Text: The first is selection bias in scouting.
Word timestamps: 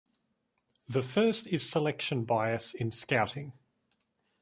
The 0.89 1.03
first 1.03 1.45
is 1.45 1.69
selection 1.69 2.23
bias 2.25 2.73
in 2.73 2.89
scouting. 2.89 3.53